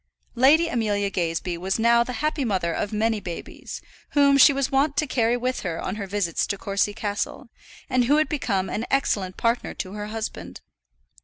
[0.33, 3.81] Lady Amelia Gazebee was now the happy mother of many babies,
[4.13, 7.49] whom she was wont to carry with her on her visits to Courcy Castle,
[7.87, 10.61] and had become an excellent partner to her husband.